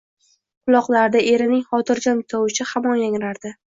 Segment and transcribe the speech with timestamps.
[0.69, 3.55] Quloqlarida erining xotirjam tovushi hamon yangrardi